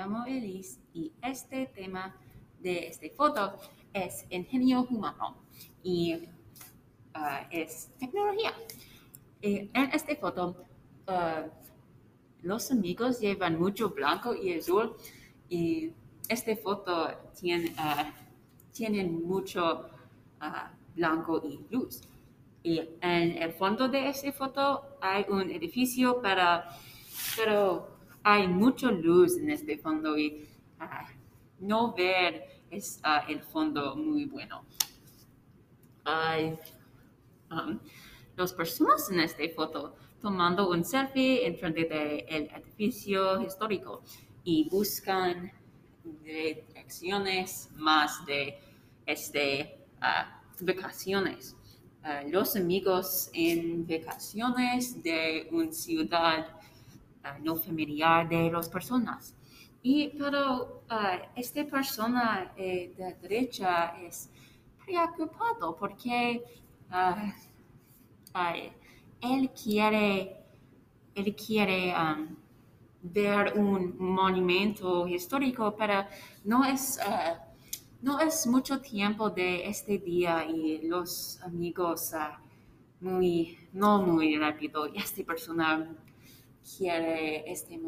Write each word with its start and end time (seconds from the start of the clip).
llamo 0.00 0.24
Elise 0.24 0.80
y 0.94 1.12
este 1.20 1.66
tema 1.66 2.16
de 2.58 2.88
esta 2.88 3.06
foto 3.14 3.58
es 3.92 4.24
ingenio 4.30 4.86
humano 4.88 5.36
y 5.82 6.16
ah, 7.12 7.46
es 7.50 7.90
tecnología. 7.98 8.54
en 9.42 9.70
esta 9.92 10.16
foto, 10.16 10.56
ah, 11.06 11.44
los 12.42 12.70
amigos 12.70 13.20
llevan 13.20 13.58
mucho 13.58 13.90
blanco 13.90 14.34
y 14.34 14.54
azul 14.54 14.96
y 15.50 15.92
esta 16.30 16.56
foto 16.56 17.10
tiene, 17.38 17.74
ah, 17.76 18.10
mucho 19.04 19.90
blanco 20.94 21.42
y 21.44 21.60
luz. 21.70 22.00
Y 22.62 22.78
en 23.02 23.42
el 23.42 23.52
fondo 23.52 23.88
de 23.88 24.08
esta 24.08 24.32
foto 24.32 24.96
hay 25.02 25.26
un 25.28 25.50
edificio, 25.50 26.22
para, 26.22 26.64
pero 27.36 27.99
hay 28.22 28.48
mucha 28.48 28.90
luz 28.90 29.36
en 29.36 29.50
este 29.50 29.78
fondo 29.78 30.16
y 30.18 30.48
no 31.58 31.92
ver 31.94 32.62
es 32.70 33.00
el 33.28 33.40
fondo 33.42 33.96
muy 33.96 34.24
bueno. 34.26 34.64
Hay 36.04 36.58
um, 37.50 37.78
dos 38.36 38.52
personas 38.52 39.10
en 39.10 39.20
esta 39.20 39.42
foto 39.54 39.94
tomando 40.22 40.70
un 40.70 40.84
selfie 40.84 41.46
en 41.46 41.56
frente 41.56 41.84
del 41.84 42.50
edificio 42.54 43.42
histórico 43.42 44.02
y 44.44 44.68
buscan 44.68 45.52
direcciones 46.22 47.70
más 47.76 48.24
de 48.26 48.58
este 49.06 49.78
uh, 49.98 50.64
vacaciones. 50.64 51.56
Uh, 52.02 52.30
los 52.30 52.56
amigos 52.56 53.30
en 53.34 53.86
vacaciones 53.86 55.02
de 55.02 55.48
una 55.50 55.72
ciudad 55.72 56.60
uh, 57.24 57.42
no 57.42 57.56
familiar 57.56 58.28
de 58.28 58.50
las 58.50 58.68
personas. 58.68 59.34
Y 59.82 60.08
pero 60.08 60.82
esta 61.34 61.64
persona 61.64 62.52
eh, 62.56 62.92
de 62.96 63.14
derecha 63.14 63.94
es 64.02 64.28
preocupado 64.84 65.74
porque 65.74 66.44
él 69.22 69.50
quiere, 69.50 70.36
él 71.14 71.34
quiere 71.34 71.94
ver 73.02 73.54
un 73.56 73.96
monumento 73.98 75.08
histórico, 75.08 75.74
pero 75.78 76.04
no 76.44 76.62
es, 76.64 77.00
no 78.02 78.20
es 78.20 78.46
mucho 78.46 78.82
tiempo 78.82 79.30
de 79.30 79.66
este 79.66 79.96
día 79.96 80.44
y 80.44 80.86
los 80.86 81.40
amigos 81.42 82.12
muy, 83.00 83.58
no 83.72 84.02
muy 84.02 84.36
rápido. 84.36 84.86
Y 84.88 84.98
esta 84.98 85.22
persona 85.24 85.88
quiere, 86.62 87.50
este, 87.50 87.80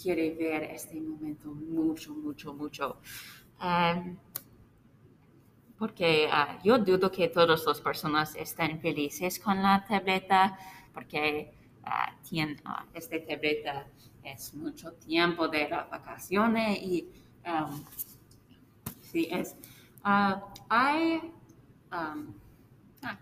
quiere 0.00 0.34
ver 0.34 0.62
este 0.64 1.00
momento 1.00 1.48
mucho, 1.52 2.14
mucho, 2.14 2.54
mucho. 2.54 2.96
Um, 3.62 4.16
porque 5.78 6.28
uh, 6.28 6.62
yo 6.62 6.78
dudo 6.78 7.10
que 7.10 7.28
todas 7.28 7.64
las 7.64 7.80
personas 7.80 8.34
estén 8.36 8.80
felices 8.80 9.38
con 9.38 9.62
la 9.62 9.84
tableta, 9.86 10.58
porque 10.92 11.54
tiene, 12.28 12.56
esta 12.94 13.16
tableta 13.24 13.86
es 14.22 14.54
mucho 14.54 14.92
tiempo 14.92 15.48
de 15.48 15.68
las 15.68 15.88
vacaciones 15.90 16.78
y 16.82 17.08
um, 17.46 17.82
sí 19.00 19.28
es. 19.30 19.56
Uh, 20.04 20.40
hay 20.68 21.32
um, 21.92 22.34
ah, 23.02 23.18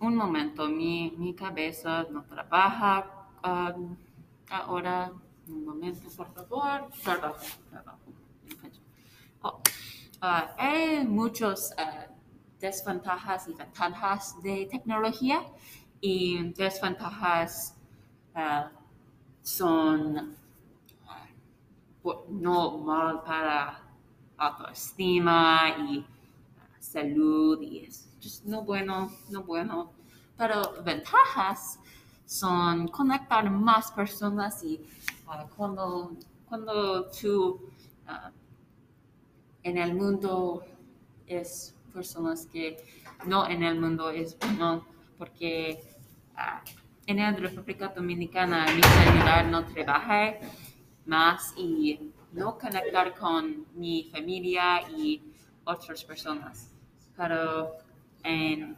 un 0.00 0.16
momento, 0.16 0.68
mi, 0.68 1.12
mi, 1.16 1.34
cabeza 1.34 2.06
no 2.10 2.22
trabaja 2.24 3.28
um, 3.44 3.96
ahora. 4.50 5.12
Un 5.48 5.64
momento, 5.64 6.08
por 6.16 6.32
favor. 6.32 6.90
Trabajo, 7.02 7.46
trabajo. 7.70 7.98
Oh, 9.42 9.60
uh, 10.22 10.48
hay 10.58 11.06
muchas 11.06 11.72
uh, 11.78 12.12
desventajas 12.58 13.48
y 13.48 13.54
ventajas 13.54 14.42
de 14.42 14.66
tecnología 14.66 15.40
y 16.00 16.52
desventajas 16.52 17.74
son 19.42 20.36
no 22.28 22.78
mal 22.78 23.22
para 23.22 23.82
autoestima 24.36 25.70
y 25.88 26.04
salud 26.78 27.62
y 27.62 27.88
es 28.26 28.44
no 28.44 28.62
bueno, 28.62 29.10
no 29.30 29.42
bueno. 29.42 29.92
Pero 30.36 30.82
ventajas 30.84 31.78
son 32.26 32.88
conectar 32.88 33.48
más 33.50 33.90
personas 33.92 34.62
y 34.64 34.80
uh, 35.26 35.48
cuando, 35.56 36.12
cuando 36.48 37.08
tú 37.10 37.60
uh, 38.08 38.30
en 39.62 39.78
el 39.78 39.94
mundo 39.94 40.64
es 41.26 41.74
personas 41.92 42.46
que 42.46 42.76
no 43.24 43.48
en 43.48 43.62
el 43.62 43.80
mundo 43.80 44.10
es 44.10 44.36
bueno 44.38 44.84
porque 45.16 45.80
uh, 46.34 46.68
en 47.06 47.18
la 47.18 47.32
República 47.32 47.88
Dominicana 47.88 48.66
mi 48.74 48.82
celular 48.82 49.46
no 49.46 49.64
trabaja 49.64 50.34
más 51.06 51.54
y 51.56 52.12
no 52.32 52.58
conectar 52.58 53.14
con 53.14 53.64
mi 53.74 54.10
familia 54.10 54.82
y 54.90 55.22
otras 55.64 56.04
personas. 56.04 56.70
Pero 57.16 57.76
en, 58.22 58.76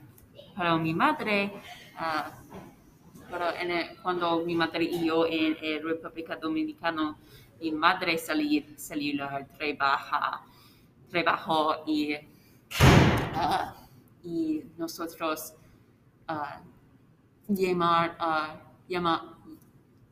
para 0.56 0.76
mi 0.76 0.94
madre, 0.94 1.53
uh, 2.00 2.49
cuando 4.03 4.44
mi 4.44 4.54
madre 4.54 4.84
y 4.84 5.06
yo 5.06 5.26
en 5.26 5.56
la 5.60 5.82
República 5.82 6.37
Dominicana, 6.37 7.16
mi 7.60 7.72
madre 7.72 8.16
salir 8.19 8.75
celular 8.78 9.47
trabaja, 9.56 10.43
trabajó 11.10 11.84
y, 11.87 12.15
uh, 12.15 12.19
y 14.25 14.62
nosotros 14.76 15.55
uh, 16.28 16.60
llamar, 17.49 18.16
llama, 18.88 19.38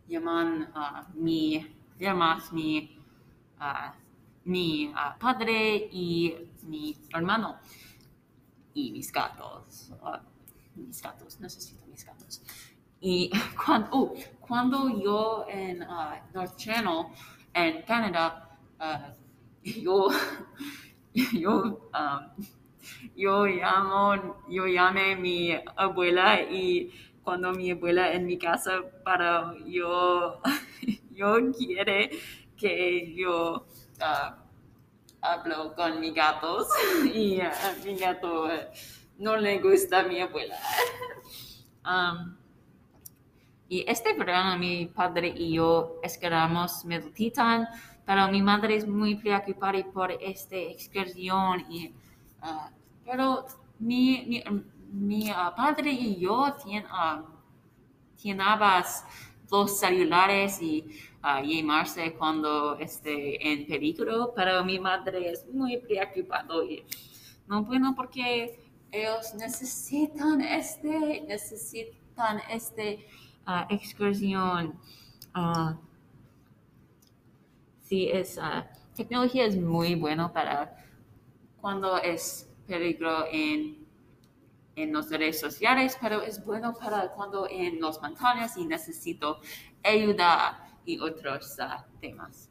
llaman 0.06 0.72
mi, 1.14 1.66
llamas 1.98 2.52
mi, 2.52 3.00
mi 4.44 4.92
padre 5.18 5.88
y 5.90 6.34
mi 6.62 6.96
hermano 7.12 7.58
y 8.76 8.92
mis 8.92 9.10
gatos. 9.10 9.90
Uh, 10.02 10.18
mis 10.76 11.02
gatos, 11.02 11.40
necesito 11.40 11.84
mis 11.86 12.04
gatos. 12.04 12.42
Y 13.00 13.30
cuando, 13.64 13.88
oh, 13.92 14.14
cuando 14.40 14.88
yo 15.02 15.46
en 15.48 15.82
uh, 15.82 16.20
North 16.34 16.56
Channel, 16.56 17.06
en 17.54 17.82
Canadá, 17.82 18.58
uh, 18.78 19.14
yo, 19.62 20.10
yo, 21.32 21.90
um, 21.94 22.44
yo 23.16 23.46
llamo, 23.46 24.44
yo 24.48 24.66
llamé 24.66 25.14
a 25.14 25.16
mi 25.16 25.52
abuela 25.76 26.42
y 26.42 26.92
cuando 27.22 27.52
mi 27.52 27.70
abuela 27.70 28.12
en 28.12 28.26
mi 28.26 28.38
casa 28.38 28.82
para 29.02 29.54
yo, 29.64 30.40
yo 31.10 31.52
quiere 31.52 32.10
que 32.56 33.14
yo 33.16 33.66
uh, 34.00 34.45
hablo 35.32 35.74
con 35.74 36.00
mis 36.00 36.14
gatos 36.14 36.68
y 37.14 37.40
a 37.40 37.52
mi 37.84 37.96
gato 37.96 38.50
eh, 38.50 38.68
no 39.18 39.36
le 39.36 39.58
gusta 39.58 40.00
a 40.00 40.02
mi 40.04 40.20
abuela. 40.20 40.56
Um, 41.88 42.36
y 43.68 43.88
este 43.88 44.12
verano 44.14 44.58
mi 44.58 44.86
padre 44.86 45.28
y 45.28 45.54
yo 45.54 46.00
esperamos 46.02 46.84
meditar, 46.84 47.68
pero 48.04 48.26
mi 48.26 48.42
madre 48.42 48.74
es 48.74 48.88
muy 48.88 49.14
preocupada 49.14 49.84
por 49.94 50.10
esta 50.10 50.56
excursión. 50.56 51.64
Y, 51.70 51.94
uh, 52.42 52.74
pero 53.04 53.46
mi, 53.78 54.24
mi 54.26 54.42
mi 54.92 55.30
ah, 55.30 55.52
padre 55.54 55.90
y 55.90 56.16
yo 56.16 56.54
teníamos 56.62 57.26
los 59.50 59.78
celulares 59.78 60.60
y 60.60 60.84
uh, 61.22 61.44
llamarse 61.44 62.14
cuando 62.14 62.78
esté 62.78 63.52
en 63.52 63.66
peligro, 63.66 64.32
pero 64.34 64.64
mi 64.64 64.78
madre 64.78 65.30
es 65.30 65.46
muy 65.52 65.78
preocupada 65.78 66.64
y 66.64 66.84
no 67.46 67.62
bueno 67.64 67.94
porque 67.94 68.60
ellos 68.90 69.34
necesitan 69.34 70.40
este, 70.40 71.22
necesitan 71.28 72.40
este 72.50 73.06
uh, 73.46 73.72
excursión. 73.72 74.78
Uh, 75.34 75.74
sí, 77.82 78.08
es, 78.08 78.38
tecnología 78.94 79.44
es 79.44 79.56
muy 79.56 79.94
bueno 79.94 80.32
para 80.32 80.76
cuando 81.60 81.98
es 81.98 82.50
peligro 82.66 83.26
en 83.30 83.85
en 84.76 84.92
las 84.92 85.10
redes 85.10 85.40
sociales, 85.40 85.98
pero 86.00 86.22
es 86.22 86.44
bueno 86.44 86.74
para 86.74 87.08
cuando 87.12 87.48
en 87.50 87.80
las 87.80 88.00
montañas 88.00 88.56
y 88.56 88.66
necesito 88.66 89.40
ayuda 89.82 90.78
y 90.84 91.00
otros 91.00 91.58
ah, 91.58 91.86
temas. 92.00 92.50